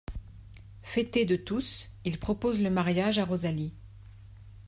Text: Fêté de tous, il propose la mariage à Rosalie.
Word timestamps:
Fêté 0.81 1.25
de 1.25 1.35
tous, 1.35 1.91
il 2.05 2.17
propose 2.19 2.59
la 2.59 2.71
mariage 2.71 3.19
à 3.19 3.25
Rosalie. 3.25 3.71